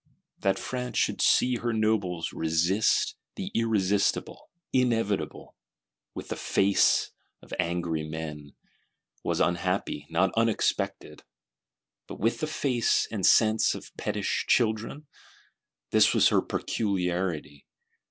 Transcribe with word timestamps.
That 0.39 0.57
France 0.57 0.97
should 0.97 1.21
see 1.21 1.57
her 1.57 1.71
Nobles 1.73 2.33
resist 2.33 3.15
the 3.35 3.51
Irresistible, 3.53 4.49
Inevitable, 4.73 5.55
with 6.15 6.29
the 6.29 6.35
face 6.35 7.11
of 7.43 7.53
angry 7.59 8.01
men, 8.01 8.55
was 9.23 9.39
unhappy, 9.39 10.07
not 10.09 10.33
unexpected: 10.35 11.21
but 12.07 12.19
with 12.19 12.39
the 12.39 12.47
face 12.47 13.07
and 13.11 13.23
sense 13.23 13.75
of 13.75 13.95
pettish 13.95 14.47
children? 14.49 15.05
This 15.91 16.15
was 16.15 16.29
her 16.29 16.41
peculiarity. 16.41 17.67